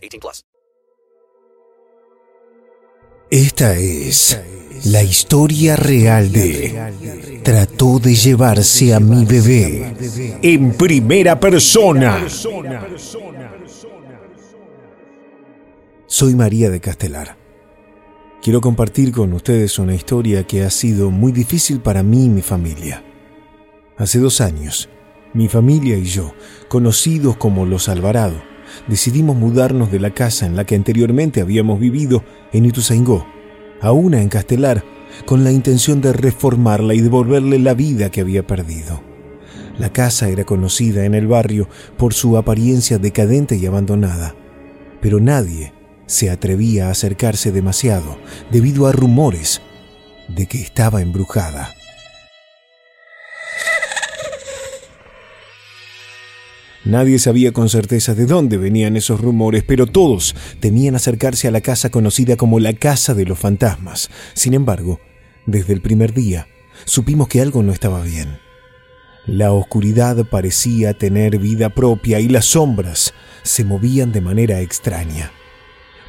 18 0.00 0.20
plus. 0.20 0.44
Esta 3.30 3.76
es 3.76 4.40
la 4.86 5.02
historia 5.02 5.76
real 5.76 6.32
de 6.32 7.40
Trató 7.44 7.98
de 7.98 8.14
llevarse 8.14 8.92
a 8.92 8.98
mi 8.98 9.24
bebé 9.24 9.94
en 10.42 10.72
primera 10.72 11.38
persona. 11.38 12.26
Soy 16.06 16.34
María 16.34 16.70
de 16.70 16.80
Castelar. 16.80 17.36
Quiero 18.42 18.60
compartir 18.60 19.12
con 19.12 19.32
ustedes 19.32 19.78
una 19.78 19.94
historia 19.94 20.44
que 20.44 20.64
ha 20.64 20.70
sido 20.70 21.10
muy 21.10 21.30
difícil 21.30 21.80
para 21.80 22.02
mí 22.02 22.24
y 22.24 22.28
mi 22.28 22.42
familia. 22.42 23.04
Hace 23.96 24.18
dos 24.18 24.40
años, 24.40 24.88
mi 25.34 25.46
familia 25.46 25.96
y 25.96 26.04
yo, 26.04 26.34
conocidos 26.68 27.36
como 27.36 27.64
los 27.66 27.88
Alvarado, 27.88 28.49
decidimos 28.86 29.36
mudarnos 29.36 29.90
de 29.90 30.00
la 30.00 30.10
casa 30.10 30.46
en 30.46 30.56
la 30.56 30.64
que 30.64 30.74
anteriormente 30.74 31.40
habíamos 31.40 31.80
vivido 31.80 32.24
en 32.52 32.66
Ituzaingó 32.66 33.26
a 33.80 33.92
una 33.92 34.20
en 34.20 34.28
Castelar 34.28 34.84
con 35.26 35.44
la 35.44 35.52
intención 35.52 36.00
de 36.00 36.12
reformarla 36.12 36.94
y 36.94 37.00
devolverle 37.00 37.58
la 37.58 37.74
vida 37.74 38.10
que 38.10 38.20
había 38.20 38.46
perdido. 38.46 39.02
La 39.78 39.92
casa 39.92 40.28
era 40.28 40.44
conocida 40.44 41.04
en 41.04 41.14
el 41.14 41.26
barrio 41.26 41.68
por 41.96 42.12
su 42.12 42.36
apariencia 42.36 42.98
decadente 42.98 43.56
y 43.56 43.66
abandonada, 43.66 44.34
pero 45.00 45.20
nadie 45.20 45.72
se 46.06 46.28
atrevía 46.28 46.88
a 46.88 46.90
acercarse 46.90 47.52
demasiado 47.52 48.18
debido 48.50 48.86
a 48.86 48.92
rumores 48.92 49.62
de 50.28 50.46
que 50.46 50.60
estaba 50.60 51.02
embrujada. 51.02 51.74
Nadie 56.84 57.18
sabía 57.18 57.52
con 57.52 57.68
certeza 57.68 58.14
de 58.14 58.24
dónde 58.24 58.56
venían 58.56 58.96
esos 58.96 59.20
rumores, 59.20 59.62
pero 59.64 59.86
todos 59.86 60.34
temían 60.60 60.94
acercarse 60.94 61.46
a 61.46 61.50
la 61.50 61.60
casa 61.60 61.90
conocida 61.90 62.36
como 62.36 62.58
la 62.58 62.72
Casa 62.72 63.12
de 63.12 63.26
los 63.26 63.38
Fantasmas. 63.38 64.10
Sin 64.32 64.54
embargo, 64.54 64.98
desde 65.44 65.74
el 65.74 65.82
primer 65.82 66.14
día, 66.14 66.48
supimos 66.86 67.28
que 67.28 67.42
algo 67.42 67.62
no 67.62 67.72
estaba 67.72 68.00
bien. 68.02 68.38
La 69.26 69.52
oscuridad 69.52 70.24
parecía 70.24 70.94
tener 70.94 71.38
vida 71.38 71.68
propia 71.68 72.18
y 72.18 72.28
las 72.28 72.46
sombras 72.46 73.12
se 73.42 73.64
movían 73.64 74.10
de 74.12 74.22
manera 74.22 74.60
extraña. 74.60 75.32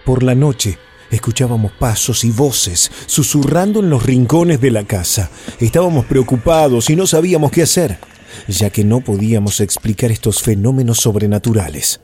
Por 0.06 0.24
la 0.24 0.36
noche, 0.36 0.78
escuchábamos 1.12 1.74
pasos 1.74 2.24
y 2.24 2.32
voces 2.32 2.90
susurrando 3.08 3.82
en 3.82 3.90
los 3.90 4.04
rincones 4.04 4.62
de 4.62 4.72
la 4.72 4.86
casa. 4.86 5.30
Estábamos 5.60 6.06
preocupados 6.06 6.90
y 6.90 6.96
no 6.96 7.06
sabíamos 7.06 7.52
qué 7.52 7.64
hacer 7.64 8.00
ya 8.48 8.70
que 8.70 8.84
no 8.84 9.02
podíamos 9.02 9.60
explicar 9.62 10.12
estos 10.12 10.42
fenómenos 10.42 10.98
sobrenaturales. 10.98 12.02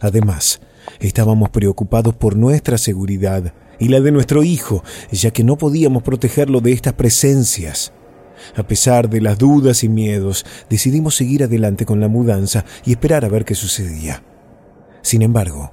Además, 0.00 0.60
estábamos 1.00 1.50
preocupados 1.50 2.14
por 2.14 2.36
nuestra 2.36 2.78
seguridad 2.78 3.54
y 3.78 3.88
la 3.88 4.00
de 4.00 4.12
nuestro 4.12 4.42
hijo, 4.42 4.84
ya 5.10 5.30
que 5.30 5.44
no 5.44 5.56
podíamos 5.56 6.02
protegerlo 6.02 6.60
de 6.60 6.72
estas 6.72 6.94
presencias. 6.94 7.92
A 8.56 8.64
pesar 8.64 9.08
de 9.08 9.20
las 9.20 9.38
dudas 9.38 9.84
y 9.84 9.88
miedos, 9.88 10.44
decidimos 10.68 11.14
seguir 11.14 11.44
adelante 11.44 11.86
con 11.86 12.00
la 12.00 12.08
mudanza 12.08 12.64
y 12.84 12.92
esperar 12.92 13.24
a 13.24 13.28
ver 13.28 13.44
qué 13.44 13.54
sucedía. 13.54 14.22
Sin 15.02 15.22
embargo, 15.22 15.72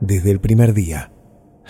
desde 0.00 0.30
el 0.30 0.40
primer 0.40 0.74
día, 0.74 1.12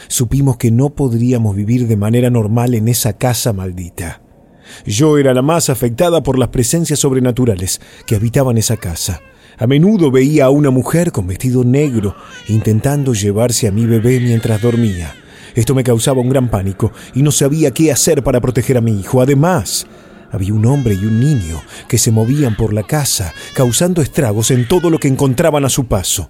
supimos 0.09 0.57
que 0.57 0.71
no 0.71 0.95
podríamos 0.95 1.55
vivir 1.57 1.87
de 1.87 1.97
manera 1.97 2.31
normal 2.31 2.75
en 2.75 2.89
esa 2.89 3.15
casa 3.15 3.53
maldita. 3.53 4.24
Yo 4.87 5.19
era 5.19 5.35
la 5.35 5.43
más 5.43 5.71
afectada 5.71 6.23
por 6.23 6.39
las 6.39 6.49
presencias 6.49 6.99
sobrenaturales 6.99 7.81
que 8.07 8.17
habitaban 8.17 8.59
esa 8.59 8.77
casa. 8.77 9.21
A 9.59 9.67
menudo 9.67 10.11
veía 10.11 10.47
a 10.47 10.51
una 10.51 10.71
mujer 10.71 11.13
con 11.13 11.27
vestido 11.27 11.65
negro 11.65 12.17
intentando 12.49 13.15
llevarse 13.15 13.69
a 13.69 13.73
mi 13.73 13.87
bebé 13.87 14.21
mientras 14.21 14.61
dormía. 14.61 15.15
Esto 15.55 15.75
me 15.75 15.85
causaba 15.85 16.21
un 16.21 16.29
gran 16.29 16.49
pánico 16.49 16.93
y 17.15 17.23
no 17.23 17.31
sabía 17.31 17.71
qué 17.71 17.93
hacer 17.93 18.25
para 18.25 18.41
proteger 18.41 18.77
a 18.77 18.81
mi 18.81 18.99
hijo. 18.99 19.21
Además, 19.21 19.87
había 20.33 20.53
un 20.53 20.67
hombre 20.67 20.95
y 20.95 21.05
un 21.05 21.21
niño 21.21 21.63
que 21.87 21.99
se 21.99 22.11
movían 22.11 22.57
por 22.57 22.73
la 22.73 22.83
casa, 22.83 23.33
causando 23.55 24.03
estragos 24.03 24.51
en 24.51 24.67
todo 24.67 24.91
lo 24.91 24.99
que 24.99 25.07
encontraban 25.07 25.65
a 25.65 25.69
su 25.69 25.87
paso. 25.87 26.29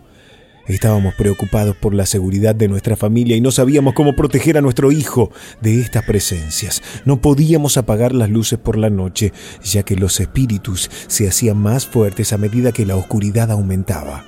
Estábamos 0.67 1.15
preocupados 1.15 1.77
por 1.77 1.95
la 1.95 2.07
seguridad 2.07 2.55
de 2.55 2.69
nuestra 2.69 2.97
familia 2.97 3.37
y 3.37 3.41
no 3.43 3.51
sabíamos 3.51 3.93
cómo 3.93 4.17
proteger 4.17 4.57
a 4.57 4.63
nuestro 4.63 4.93
hijo 4.93 5.31
de 5.61 5.81
estas 5.81 6.05
presencias. 6.05 6.83
No 7.05 7.21
podíamos 7.21 7.77
apagar 7.77 8.15
las 8.15 8.31
luces 8.31 8.59
por 8.59 8.79
la 8.79 8.89
noche, 8.89 9.33
ya 9.63 9.83
que 9.83 9.95
los 9.95 10.21
espíritus 10.21 10.91
se 11.07 11.29
hacían 11.29 11.59
más 11.59 11.87
fuertes 11.87 12.33
a 12.33 12.39
medida 12.39 12.73
que 12.73 12.87
la 12.87 12.97
oscuridad 12.97 13.51
aumentaba. 13.51 14.25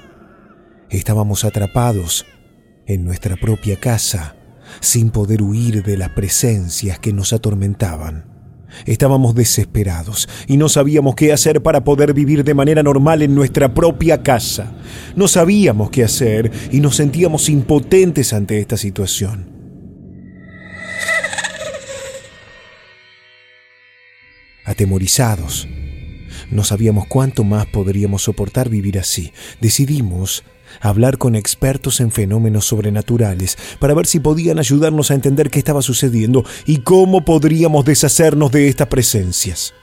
Estábamos 0.90 1.44
atrapados 1.44 2.26
en 2.86 3.04
nuestra 3.04 3.36
propia 3.36 3.80
casa, 3.80 4.36
sin 4.80 5.10
poder 5.10 5.42
huir 5.42 5.82
de 5.82 5.96
las 5.96 6.10
presencias 6.10 6.98
que 6.98 7.14
nos 7.14 7.32
atormentaban. 7.32 8.35
Estábamos 8.84 9.34
desesperados 9.34 10.28
y 10.46 10.56
no 10.56 10.68
sabíamos 10.68 11.14
qué 11.14 11.32
hacer 11.32 11.62
para 11.62 11.84
poder 11.84 12.12
vivir 12.12 12.44
de 12.44 12.54
manera 12.54 12.82
normal 12.82 13.22
en 13.22 13.34
nuestra 13.34 13.72
propia 13.72 14.22
casa. 14.22 14.74
No 15.14 15.28
sabíamos 15.28 15.90
qué 15.90 16.04
hacer 16.04 16.50
y 16.70 16.80
nos 16.80 16.96
sentíamos 16.96 17.48
impotentes 17.48 18.32
ante 18.32 18.60
esta 18.60 18.76
situación. 18.76 19.56
Atemorizados, 24.64 25.68
no 26.50 26.64
sabíamos 26.64 27.06
cuánto 27.06 27.44
más 27.44 27.66
podríamos 27.66 28.22
soportar 28.22 28.68
vivir 28.68 28.98
así. 28.98 29.32
Decidimos 29.60 30.44
hablar 30.88 31.18
con 31.18 31.34
expertos 31.34 32.00
en 32.00 32.10
fenómenos 32.10 32.66
sobrenaturales 32.66 33.56
para 33.78 33.94
ver 33.94 34.06
si 34.06 34.20
podían 34.20 34.58
ayudarnos 34.58 35.10
a 35.10 35.14
entender 35.14 35.50
qué 35.50 35.58
estaba 35.58 35.82
sucediendo 35.82 36.44
y 36.64 36.78
cómo 36.78 37.24
podríamos 37.24 37.84
deshacernos 37.84 38.50
de 38.50 38.68
estas 38.68 38.88
presencias. 38.88 39.74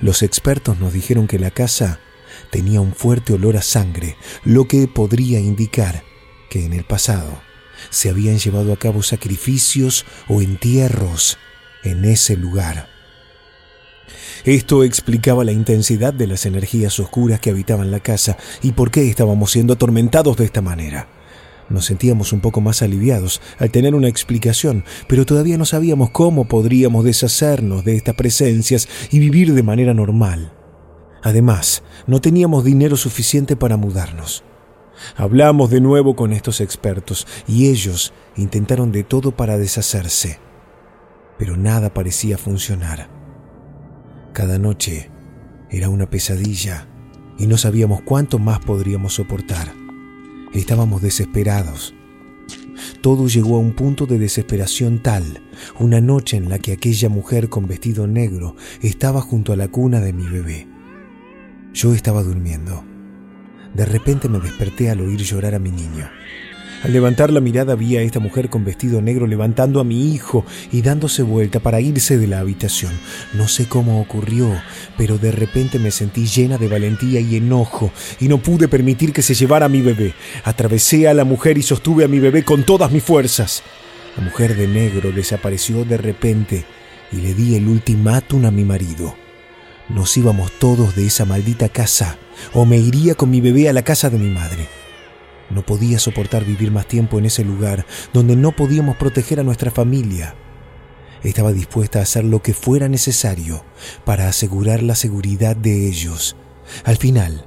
Los 0.00 0.22
expertos 0.22 0.78
nos 0.78 0.92
dijeron 0.92 1.26
que 1.26 1.38
la 1.38 1.50
casa 1.50 2.00
tenía 2.50 2.80
un 2.80 2.94
fuerte 2.94 3.32
olor 3.32 3.56
a 3.56 3.62
sangre, 3.62 4.16
lo 4.44 4.66
que 4.66 4.88
podría 4.88 5.40
indicar 5.40 6.02
que 6.48 6.64
en 6.64 6.72
el 6.72 6.84
pasado 6.84 7.40
se 7.90 8.10
habían 8.10 8.38
llevado 8.38 8.72
a 8.72 8.76
cabo 8.76 9.02
sacrificios 9.02 10.04
o 10.28 10.42
entierros 10.42 11.38
en 11.84 12.04
ese 12.04 12.36
lugar. 12.36 12.97
Esto 14.44 14.84
explicaba 14.84 15.44
la 15.44 15.52
intensidad 15.52 16.12
de 16.12 16.26
las 16.26 16.46
energías 16.46 16.98
oscuras 17.00 17.40
que 17.40 17.50
habitaban 17.50 17.90
la 17.90 18.00
casa 18.00 18.36
y 18.62 18.72
por 18.72 18.90
qué 18.90 19.08
estábamos 19.08 19.50
siendo 19.50 19.74
atormentados 19.74 20.36
de 20.36 20.44
esta 20.44 20.62
manera. 20.62 21.08
Nos 21.68 21.84
sentíamos 21.84 22.32
un 22.32 22.40
poco 22.40 22.60
más 22.60 22.80
aliviados 22.80 23.42
al 23.58 23.70
tener 23.70 23.94
una 23.94 24.08
explicación, 24.08 24.84
pero 25.06 25.26
todavía 25.26 25.58
no 25.58 25.66
sabíamos 25.66 26.10
cómo 26.10 26.48
podríamos 26.48 27.04
deshacernos 27.04 27.84
de 27.84 27.96
estas 27.96 28.14
presencias 28.14 28.88
y 29.10 29.18
vivir 29.18 29.52
de 29.52 29.62
manera 29.62 29.92
normal. 29.92 30.52
Además, 31.22 31.82
no 32.06 32.20
teníamos 32.20 32.64
dinero 32.64 32.96
suficiente 32.96 33.56
para 33.56 33.76
mudarnos. 33.76 34.44
Hablamos 35.16 35.70
de 35.70 35.80
nuevo 35.80 36.16
con 36.16 36.32
estos 36.32 36.60
expertos 36.60 37.26
y 37.46 37.68
ellos 37.68 38.12
intentaron 38.36 38.90
de 38.90 39.04
todo 39.04 39.32
para 39.32 39.58
deshacerse, 39.58 40.38
pero 41.38 41.56
nada 41.56 41.92
parecía 41.92 42.38
funcionar. 42.38 43.17
Cada 44.38 44.56
noche 44.56 45.10
era 45.68 45.88
una 45.88 46.08
pesadilla 46.08 46.86
y 47.40 47.48
no 47.48 47.56
sabíamos 47.58 48.02
cuánto 48.02 48.38
más 48.38 48.60
podríamos 48.60 49.14
soportar. 49.14 49.74
Estábamos 50.54 51.02
desesperados. 51.02 51.92
todo 53.00 53.26
llegó 53.26 53.56
a 53.56 53.58
un 53.58 53.72
punto 53.72 54.06
de 54.06 54.16
desesperación 54.16 55.02
tal, 55.02 55.42
una 55.80 56.00
noche 56.00 56.36
en 56.36 56.48
la 56.48 56.60
que 56.60 56.70
aquella 56.70 57.08
mujer 57.08 57.48
con 57.48 57.66
vestido 57.66 58.06
negro 58.06 58.54
estaba 58.80 59.22
junto 59.22 59.52
a 59.52 59.56
la 59.56 59.66
cuna 59.66 60.00
de 60.00 60.12
mi 60.12 60.28
bebé. 60.28 60.68
Yo 61.74 61.92
estaba 61.92 62.22
durmiendo. 62.22 62.84
De 63.74 63.86
repente 63.86 64.28
me 64.28 64.38
desperté 64.38 64.88
al 64.88 65.00
oír 65.00 65.20
llorar 65.20 65.56
a 65.56 65.58
mi 65.58 65.72
niño. 65.72 66.08
Al 66.84 66.92
levantar 66.92 67.32
la 67.32 67.40
mirada 67.40 67.74
vi 67.74 67.96
a 67.96 68.02
esta 68.02 68.20
mujer 68.20 68.50
con 68.50 68.64
vestido 68.64 69.02
negro 69.02 69.26
levantando 69.26 69.80
a 69.80 69.84
mi 69.84 70.14
hijo 70.14 70.44
y 70.70 70.82
dándose 70.82 71.22
vuelta 71.22 71.58
para 71.58 71.80
irse 71.80 72.18
de 72.18 72.28
la 72.28 72.38
habitación. 72.38 72.92
No 73.34 73.48
sé 73.48 73.66
cómo 73.66 74.00
ocurrió, 74.00 74.48
pero 74.96 75.18
de 75.18 75.32
repente 75.32 75.80
me 75.80 75.90
sentí 75.90 76.26
llena 76.26 76.56
de 76.56 76.68
valentía 76.68 77.18
y 77.18 77.36
enojo 77.36 77.90
y 78.20 78.28
no 78.28 78.38
pude 78.38 78.68
permitir 78.68 79.12
que 79.12 79.22
se 79.22 79.34
llevara 79.34 79.66
a 79.66 79.68
mi 79.68 79.80
bebé. 79.80 80.14
Atravesé 80.44 81.08
a 81.08 81.14
la 81.14 81.24
mujer 81.24 81.58
y 81.58 81.62
sostuve 81.62 82.04
a 82.04 82.08
mi 82.08 82.20
bebé 82.20 82.44
con 82.44 82.62
todas 82.62 82.92
mis 82.92 83.02
fuerzas. 83.02 83.64
La 84.16 84.22
mujer 84.22 84.56
de 84.56 84.68
negro 84.68 85.10
desapareció 85.10 85.84
de 85.84 85.96
repente 85.96 86.64
y 87.10 87.16
le 87.16 87.34
di 87.34 87.56
el 87.56 87.66
ultimátum 87.66 88.46
a 88.46 88.52
mi 88.52 88.62
marido. 88.62 89.16
Nos 89.88 90.16
íbamos 90.16 90.52
todos 90.60 90.94
de 90.94 91.06
esa 91.06 91.24
maldita 91.24 91.68
casa 91.68 92.18
o 92.52 92.64
me 92.64 92.78
iría 92.78 93.16
con 93.16 93.30
mi 93.30 93.40
bebé 93.40 93.68
a 93.68 93.72
la 93.72 93.82
casa 93.82 94.10
de 94.10 94.18
mi 94.18 94.30
madre. 94.30 94.77
No 95.50 95.64
podía 95.64 95.98
soportar 95.98 96.44
vivir 96.44 96.70
más 96.70 96.86
tiempo 96.86 97.18
en 97.18 97.26
ese 97.26 97.44
lugar 97.44 97.86
donde 98.12 98.36
no 98.36 98.52
podíamos 98.52 98.96
proteger 98.96 99.40
a 99.40 99.44
nuestra 99.44 99.70
familia. 99.70 100.34
Estaba 101.22 101.52
dispuesta 101.52 101.98
a 101.98 102.02
hacer 102.02 102.24
lo 102.24 102.42
que 102.42 102.54
fuera 102.54 102.88
necesario 102.88 103.64
para 104.04 104.28
asegurar 104.28 104.82
la 104.82 104.94
seguridad 104.94 105.56
de 105.56 105.88
ellos. 105.88 106.36
Al 106.84 106.96
final, 106.96 107.46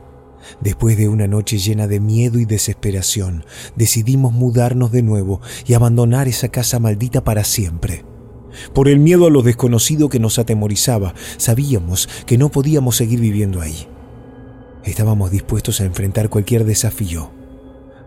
después 0.60 0.98
de 0.98 1.08
una 1.08 1.28
noche 1.28 1.58
llena 1.58 1.88
de 1.88 2.00
miedo 2.00 2.40
y 2.40 2.46
desesperación, 2.46 3.46
decidimos 3.76 4.34
mudarnos 4.34 4.92
de 4.92 5.04
nuevo 5.04 5.42
y 5.66 5.76
abandonar 5.76 6.28
esa 6.28 6.50
casa 6.50 6.80
maldita 6.80 7.24
para 7.24 7.44
siempre. 7.44 8.04
Por 8.74 8.90
el 8.90 9.00
miedo 9.00 9.28
a 9.28 9.30
lo 9.30 9.44
desconocido 9.44 10.10
que 10.10 10.20
nos 10.20 10.38
atemorizaba, 10.38 11.14
sabíamos 11.38 12.10
que 12.26 12.38
no 12.38 12.50
podíamos 12.50 12.98
seguir 12.98 13.22
viviendo 13.22 13.62
ahí. 13.62 13.88
Estábamos 14.84 15.32
dispuestos 15.32 15.80
a 15.80 15.86
enfrentar 15.86 16.30
cualquier 16.30 16.66
desafío 16.66 17.41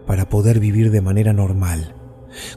para 0.07 0.29
poder 0.29 0.61
vivir 0.61 0.91
de 0.91 1.01
manera 1.01 1.33
normal. 1.33 1.95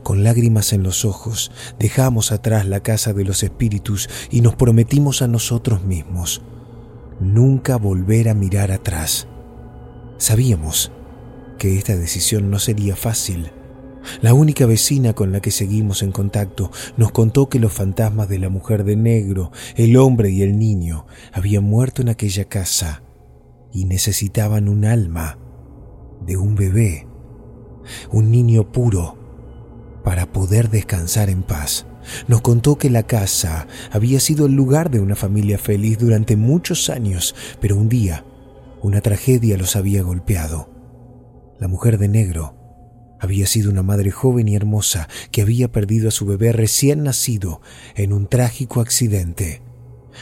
Con 0.04 0.24
lágrimas 0.24 0.74
en 0.74 0.84
los 0.84 1.06
ojos, 1.06 1.52
dejamos 1.78 2.32
atrás 2.32 2.66
la 2.66 2.80
casa 2.80 3.14
de 3.14 3.24
los 3.24 3.44
espíritus 3.44 4.10
y 4.32 4.42
nos 4.42 4.56
prometimos 4.56 5.22
a 5.22 5.28
nosotros 5.28 5.84
mismos 5.84 6.42
nunca 7.20 7.78
volver 7.78 8.30
a 8.30 8.34
mirar 8.34 8.72
atrás. 8.72 9.28
Sabíamos 10.18 10.92
que 11.58 11.78
esta 11.78 11.96
decisión 11.96 12.50
no 12.50 12.60
sería 12.60 12.96
fácil. 12.96 13.52
La 14.22 14.34
única 14.34 14.66
vecina 14.66 15.14
con 15.14 15.32
la 15.32 15.42
que 15.42 15.52
seguimos 15.52 16.02
en 16.02 16.12
contacto 16.12 16.72
nos 16.96 17.12
contó 17.12 17.50
que 17.50 17.60
los 17.60 17.74
fantasmas 17.74 18.30
de 18.30 18.40
la 18.40 18.50
mujer 18.50 18.84
de 18.84 18.96
negro, 18.96 19.52
el 19.76 19.98
hombre 19.98 20.30
y 20.30 20.44
el 20.44 20.58
niño 20.58 21.06
habían 21.34 21.64
muerto 21.64 22.02
en 22.02 22.10
aquella 22.10 22.46
casa 22.46 23.04
y 23.74 23.86
necesitaban 23.86 24.70
un 24.70 24.86
alma 24.86 25.38
de 26.26 26.38
un 26.38 26.56
bebé 26.56 27.07
un 28.12 28.32
niño 28.32 28.72
puro, 28.72 29.18
para 30.04 30.32
poder 30.32 30.70
descansar 30.70 31.30
en 31.30 31.44
paz. 31.44 31.86
Nos 32.28 32.42
contó 32.42 32.78
que 32.78 32.90
la 32.90 33.04
casa 33.04 33.68
había 33.92 34.20
sido 34.20 34.46
el 34.46 34.54
lugar 34.54 34.90
de 34.90 35.00
una 35.00 35.16
familia 35.16 35.58
feliz 35.58 35.98
durante 35.98 36.38
muchos 36.38 36.90
años, 36.90 37.36
pero 37.60 37.76
un 37.76 37.90
día 37.90 38.24
una 38.82 39.02
tragedia 39.02 39.58
los 39.58 39.76
había 39.76 40.04
golpeado. 40.04 40.70
La 41.60 41.68
mujer 41.68 41.98
de 41.98 42.08
negro 42.08 42.56
había 43.20 43.48
sido 43.48 43.72
una 43.72 43.84
madre 43.84 44.12
joven 44.12 44.48
y 44.48 44.56
hermosa 44.56 45.10
que 45.32 45.42
había 45.42 45.72
perdido 45.72 46.08
a 46.08 46.12
su 46.12 46.26
bebé 46.26 46.52
recién 46.52 47.04
nacido 47.04 47.62
en 47.96 48.14
un 48.14 48.28
trágico 48.28 48.80
accidente. 48.80 49.62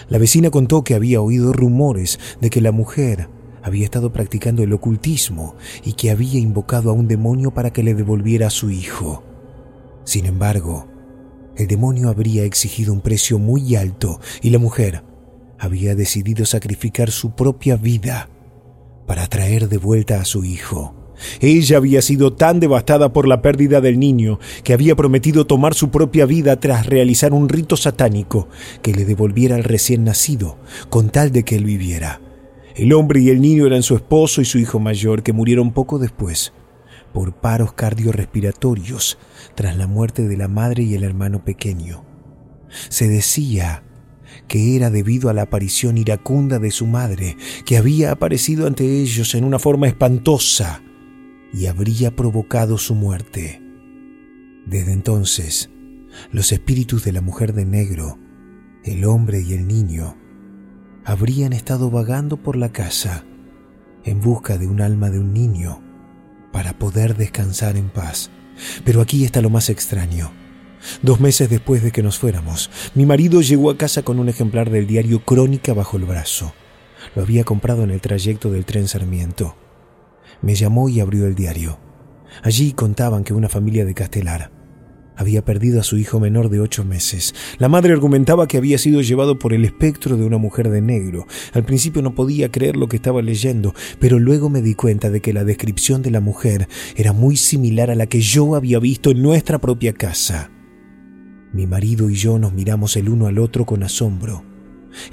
La 0.10 0.18
vecina 0.18 0.50
contó 0.50 0.84
que 0.84 0.96
había 0.96 1.22
oído 1.22 1.54
rumores 1.54 2.20
de 2.42 2.50
que 2.50 2.62
la 2.62 2.72
mujer 2.72 3.30
había 3.66 3.86
estado 3.86 4.14
practicando 4.14 4.62
el 4.62 4.72
ocultismo 4.74 5.56
y 5.84 5.94
que 5.94 6.12
había 6.12 6.40
invocado 6.40 6.92
a 6.92 6.94
un 6.94 7.08
demonio 7.08 7.50
para 7.50 7.74
que 7.74 7.82
le 7.82 7.96
devolviera 7.96 8.46
a 8.46 8.52
su 8.52 8.70
hijo. 8.70 9.24
Sin 10.04 10.28
embargo, 10.28 10.88
el 11.58 11.66
demonio 11.66 12.10
habría 12.10 12.44
exigido 12.44 12.94
un 12.94 13.02
precio 13.02 13.40
muy 13.40 13.76
alto 13.76 14.20
y 14.44 14.52
la 14.52 14.60
mujer 14.60 15.04
había 15.58 15.96
decidido 15.96 16.46
sacrificar 16.46 17.10
su 17.10 17.32
propia 17.32 17.76
vida 17.76 18.30
para 19.08 19.26
traer 19.26 19.68
de 19.68 19.80
vuelta 19.80 20.22
a 20.22 20.26
su 20.26 20.46
hijo. 20.46 21.16
Ella 21.40 21.78
había 21.78 22.04
sido 22.04 22.34
tan 22.34 22.60
devastada 22.60 23.14
por 23.14 23.28
la 23.28 23.42
pérdida 23.42 23.82
del 23.82 23.98
niño 23.98 24.38
que 24.64 24.74
había 24.74 24.96
prometido 24.96 25.48
tomar 25.48 25.74
su 25.74 25.90
propia 25.90 26.28
vida 26.28 26.60
tras 26.60 26.86
realizar 26.86 27.34
un 27.34 27.50
rito 27.50 27.78
satánico 27.78 28.48
que 28.84 28.94
le 28.94 29.06
devolviera 29.06 29.56
al 29.56 29.64
recién 29.64 30.04
nacido 30.04 30.60
con 30.92 31.10
tal 31.10 31.32
de 31.32 31.44
que 31.44 31.56
él 31.56 31.64
viviera. 31.64 32.22
El 32.76 32.92
hombre 32.92 33.22
y 33.22 33.30
el 33.30 33.40
niño 33.40 33.66
eran 33.66 33.84
su 33.84 33.96
esposo 33.96 34.42
y 34.42 34.46
su 34.46 34.60
hijo 34.60 34.80
mayor, 34.80 35.24
que 35.24 35.32
murieron 35.32 35.72
poco 35.72 35.98
después 35.98 36.52
por 37.14 37.34
paros 37.34 37.72
cardiorrespiratorios 37.72 39.18
tras 39.56 39.78
la 39.78 39.88
muerte 39.88 40.28
de 40.28 40.36
la 40.36 40.50
madre 40.50 40.84
y 40.84 40.96
el 40.96 41.06
hermano 41.06 41.46
pequeño. 41.46 42.04
Se 42.90 43.08
decía 43.08 43.84
que 44.50 44.76
era 44.76 44.90
debido 44.90 45.30
a 45.30 45.34
la 45.34 45.44
aparición 45.44 45.98
iracunda 45.98 46.60
de 46.60 46.72
su 46.72 46.86
madre, 46.86 47.38
que 47.66 47.78
había 47.78 48.12
aparecido 48.12 48.68
ante 48.68 49.02
ellos 49.02 49.34
en 49.36 49.46
una 49.46 49.60
forma 49.60 49.88
espantosa 49.88 50.84
y 51.54 51.68
habría 51.68 52.14
provocado 52.14 52.78
su 52.78 52.94
muerte. 52.94 53.62
Desde 54.66 54.92
entonces, 54.92 55.70
los 56.34 56.52
espíritus 56.52 57.06
de 57.06 57.14
la 57.14 57.22
mujer 57.22 57.54
de 57.54 57.64
negro, 57.64 58.20
el 58.84 59.06
hombre 59.06 59.42
y 59.42 59.54
el 59.54 59.66
niño 59.66 60.18
habrían 61.06 61.54
estado 61.54 61.92
vagando 61.92 62.38
por 62.38 62.56
la 62.56 62.72
casa 62.72 63.24
en 64.04 64.22
busca 64.22 64.58
de 64.58 64.68
un 64.68 64.82
alma 64.82 65.12
de 65.12 65.20
un 65.20 65.34
niño 65.34 65.82
para 66.52 66.78
poder 66.78 67.16
descansar 67.16 67.78
en 67.78 67.90
paz. 67.90 68.32
Pero 68.84 69.02
aquí 69.02 69.24
está 69.24 69.42
lo 69.42 69.50
más 69.50 69.70
extraño. 69.70 70.32
Dos 71.02 71.20
meses 71.20 71.50
después 71.50 71.84
de 71.84 71.92
que 71.92 72.04
nos 72.04 72.18
fuéramos, 72.18 72.70
mi 72.96 73.06
marido 73.06 73.42
llegó 73.42 73.70
a 73.70 73.78
casa 73.78 74.04
con 74.04 74.20
un 74.20 74.30
ejemplar 74.30 74.70
del 74.70 74.88
diario 74.88 75.24
Crónica 75.24 75.74
bajo 75.74 75.98
el 75.98 76.06
brazo. 76.06 76.54
Lo 77.16 77.22
había 77.22 77.44
comprado 77.44 77.84
en 77.84 77.92
el 77.92 78.02
trayecto 78.02 78.52
del 78.52 78.66
tren 78.66 78.88
Sarmiento. 78.88 79.56
Me 80.42 80.56
llamó 80.56 80.90
y 80.90 81.00
abrió 81.00 81.28
el 81.28 81.36
diario. 81.36 81.80
Allí 82.44 82.74
contaban 82.74 83.24
que 83.24 83.34
una 83.34 83.50
familia 83.50 83.86
de 83.86 83.94
Castelar 83.94 84.52
había 85.16 85.44
perdido 85.44 85.80
a 85.80 85.84
su 85.84 85.98
hijo 85.98 86.20
menor 86.20 86.50
de 86.50 86.60
ocho 86.60 86.84
meses. 86.84 87.34
La 87.58 87.70
madre 87.70 87.94
argumentaba 87.94 88.48
que 88.48 88.58
había 88.58 88.78
sido 88.78 89.02
llevado 89.02 89.40
por 89.40 89.54
el 89.54 89.66
espectro 89.66 90.18
de 90.18 90.26
una 90.26 90.38
mujer 90.38 90.70
de 90.70 90.82
negro. 90.82 91.28
Al 91.54 91.64
principio 91.64 92.02
no 92.02 92.16
podía 92.16 92.52
creer 92.52 92.76
lo 92.76 92.88
que 92.88 92.98
estaba 92.98 93.22
leyendo, 93.22 93.74
pero 94.00 94.20
luego 94.20 94.50
me 94.50 94.62
di 94.62 94.76
cuenta 94.76 95.10
de 95.10 95.22
que 95.22 95.34
la 95.34 95.44
descripción 95.44 96.02
de 96.02 96.12
la 96.12 96.20
mujer 96.20 96.68
era 96.96 97.14
muy 97.14 97.38
similar 97.38 97.92
a 97.92 97.96
la 97.96 98.08
que 98.08 98.22
yo 98.22 98.56
había 98.56 98.80
visto 98.80 99.12
en 99.12 99.22
nuestra 99.22 99.60
propia 99.60 99.94
casa. 99.94 100.52
Mi 101.54 101.68
marido 101.68 102.10
y 102.10 102.16
yo 102.16 102.38
nos 102.38 102.54
miramos 102.54 102.98
el 102.98 103.10
uno 103.10 103.28
al 103.28 103.40
otro 103.40 103.66
con 103.66 103.84
asombro 103.84 104.44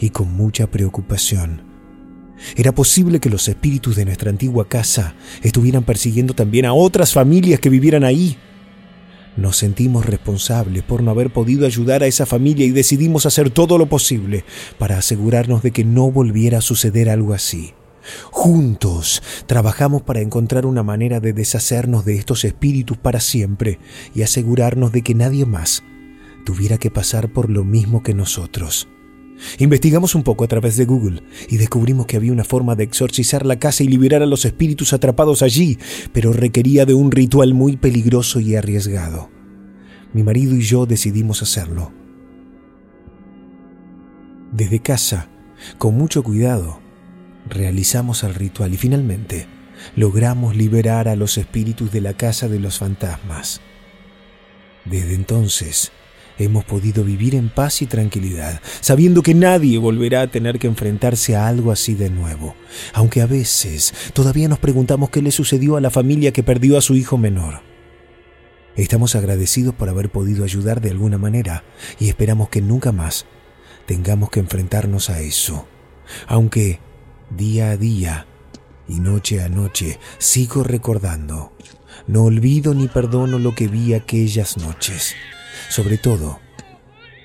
y 0.01 0.11
con 0.11 0.33
mucha 0.33 0.69
preocupación. 0.69 1.63
¿Era 2.57 2.73
posible 2.73 3.21
que 3.21 3.31
los 3.31 3.47
espíritus 3.49 3.97
de 3.97 4.05
nuestra 4.05 4.31
antigua 4.31 4.69
casa 4.69 5.15
estuvieran 5.43 5.85
persiguiendo 5.85 6.35
también 6.35 6.67
a 6.67 6.75
otras 6.75 7.13
familias 7.13 7.61
que 7.61 7.71
vivieran 7.71 8.05
ahí? 8.05 8.37
Nos 9.37 9.57
sentimos 9.57 10.05
responsables 10.05 10.83
por 10.83 11.03
no 11.03 11.11
haber 11.11 11.33
podido 11.33 11.67
ayudar 11.67 12.03
a 12.03 12.07
esa 12.07 12.27
familia 12.27 12.67
y 12.67 12.71
decidimos 12.71 13.25
hacer 13.25 13.51
todo 13.51 13.79
lo 13.79 13.87
posible 13.87 14.45
para 14.79 14.99
asegurarnos 14.99 15.63
de 15.63 15.71
que 15.71 15.85
no 15.85 16.11
volviera 16.11 16.59
a 16.59 16.63
suceder 16.63 17.09
algo 17.09 17.33
así. 17.33 17.73
Juntos 18.31 19.23
trabajamos 19.47 20.03
para 20.03 20.21
encontrar 20.21 20.67
una 20.67 20.83
manera 20.83 21.21
de 21.21 21.33
deshacernos 21.33 22.05
de 22.05 22.17
estos 22.17 22.45
espíritus 22.45 22.99
para 22.99 23.21
siempre 23.21 23.79
y 24.15 24.23
asegurarnos 24.23 24.93
de 24.93 25.03
que 25.03 25.15
nadie 25.15 25.47
más 25.47 25.83
tuviera 26.45 26.79
que 26.79 26.91
pasar 26.91 27.33
por 27.33 27.49
lo 27.49 27.65
mismo 27.65 28.03
que 28.03 28.15
nosotros. 28.15 28.89
Investigamos 29.59 30.15
un 30.15 30.23
poco 30.23 30.45
a 30.45 30.49
través 30.49 30.77
de 30.77 30.85
Google 30.85 31.23
y 31.49 31.57
descubrimos 31.57 32.07
que 32.07 32.17
había 32.17 32.33
una 32.33 32.45
forma 32.45 32.75
de 32.75 32.85
exorcizar 32.85 33.45
la 33.47 33.59
casa 33.59 33.83
y 33.83 33.89
liberar 33.89 34.23
a 34.23 34.27
los 34.27 34.45
espíritus 34.45 34.93
atrapados 34.93 35.43
allí, 35.43 35.79
pero 36.13 36.33
requería 36.33 36.87
de 36.87 36.95
un 36.95 37.11
ritual 37.11 37.55
muy 37.55 37.77
peligroso 37.77 38.41
y 38.41 38.55
arriesgado. 38.55 39.31
Mi 40.13 40.23
marido 40.23 40.55
y 40.55 40.63
yo 40.63 40.87
decidimos 40.87 41.43
hacerlo. 41.43 41.93
Desde 44.53 44.81
casa, 44.81 45.29
con 45.79 45.97
mucho 45.97 46.23
cuidado, 46.23 46.81
realizamos 47.49 48.23
el 48.23 48.35
ritual 48.35 48.75
y 48.75 48.77
finalmente 48.77 49.47
logramos 49.97 50.57
liberar 50.57 51.09
a 51.09 51.17
los 51.17 51.39
espíritus 51.39 51.91
de 51.93 52.03
la 52.03 52.15
casa 52.15 52.49
de 52.49 52.61
los 52.61 52.79
fantasmas. 52.79 53.61
Desde 54.85 55.15
entonces, 55.15 55.93
hemos 56.39 56.65
podido 56.65 57.05
vivir 57.05 57.35
en 57.35 57.49
paz 57.49 57.83
y 57.83 57.87
tranquilidad, 57.87 58.61
sabiendo 58.81 59.23
que 59.23 59.35
nadie 59.35 59.79
volverá 59.79 60.23
a 60.23 60.27
tener 60.27 60.59
que 60.59 60.67
enfrentarse 60.67 61.37
a 61.37 61.47
algo 61.47 61.73
así 61.73 61.95
de 61.95 62.11
nuevo, 62.11 62.55
aunque 62.93 63.21
a 63.21 63.27
veces 63.27 63.93
todavía 64.13 64.49
nos 64.49 64.59
preguntamos 64.59 65.11
qué 65.11 65.23
le 65.23 65.31
sucedió 65.31 65.77
a 65.77 65.81
la 65.81 65.91
familia 65.91 66.33
que 66.33 66.43
perdió 66.43 66.79
a 66.79 66.83
su 66.83 66.95
hijo 66.95 67.19
menor. 67.19 67.61
Estamos 68.75 69.15
agradecidos 69.15 69.75
por 69.75 69.89
haber 69.89 70.11
podido 70.11 70.45
ayudar 70.45 70.81
de 70.81 70.91
alguna 70.91 71.19
manera 71.19 71.63
y 72.01 72.09
esperamos 72.09 72.49
que 72.49 72.63
nunca 72.63 72.91
más 72.91 73.27
tengamos 73.87 74.31
que 74.31 74.41
enfrentarnos 74.41 75.11
a 75.11 75.21
eso. 75.21 75.67
Aunque 76.27 76.81
día 77.31 77.71
a 77.71 77.77
día 77.77 78.27
y 78.89 79.01
noche 79.01 79.43
a 79.43 79.49
noche 79.49 79.99
sigo 80.19 80.63
recordando, 80.65 81.53
no 82.07 82.25
olvido 82.25 82.75
ni 82.75 82.89
perdono 82.89 83.39
lo 83.39 83.55
que 83.55 83.69
vi 83.69 83.93
aquellas 83.93 84.57
noches, 84.57 85.15
sobre 85.73 85.97
todo 85.97 86.39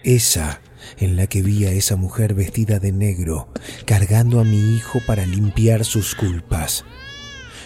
esa 0.06 0.62
en 1.00 1.18
la 1.18 1.27
que 1.27 1.42
vi 1.42 1.66
a 1.66 1.72
esa 1.72 1.98
mujer 1.98 2.34
vestida 2.34 2.80
de 2.80 2.94
negro 2.94 3.50
cargando 3.86 4.39
a 4.39 4.46
mi 4.46 4.74
hijo 4.74 5.01
para 5.06 5.25
limpiar 5.25 5.84
sus 5.84 6.16
culpas. 6.16 6.86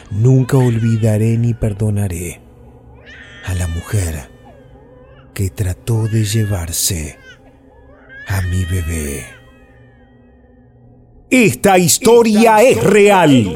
Nunca 0.09 0.57
olvidaré 0.57 1.37
ni 1.37 1.53
perdonaré 1.53 2.41
a 3.45 3.53
la 3.53 3.67
mujer 3.67 4.31
que 5.35 5.51
trató 5.51 6.07
de 6.07 6.25
llevarse 6.25 7.19
a 8.27 8.41
mi 8.41 8.65
bebé. 8.65 9.23
Esta 11.29 11.77
historia, 11.77 12.63
es 12.63 12.83
real. 12.83 13.55